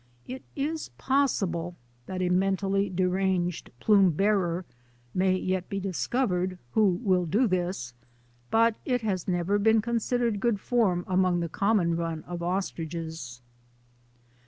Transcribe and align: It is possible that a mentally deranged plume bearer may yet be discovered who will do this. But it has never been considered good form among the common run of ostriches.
It 0.25 0.41
is 0.55 0.89
possible 0.97 1.75
that 2.07 2.23
a 2.23 2.29
mentally 2.29 2.89
deranged 2.89 3.69
plume 3.79 4.09
bearer 4.09 4.65
may 5.13 5.35
yet 5.37 5.69
be 5.69 5.79
discovered 5.79 6.57
who 6.71 6.99
will 7.03 7.27
do 7.27 7.45
this. 7.47 7.93
But 8.49 8.73
it 8.83 9.01
has 9.01 9.27
never 9.27 9.59
been 9.59 9.79
considered 9.79 10.39
good 10.39 10.59
form 10.59 11.05
among 11.07 11.39
the 11.41 11.49
common 11.49 11.95
run 11.95 12.23
of 12.23 12.41
ostriches. 12.41 13.43